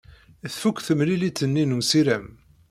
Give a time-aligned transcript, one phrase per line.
[0.53, 2.25] Tfuk temlilit-nni s ussirem.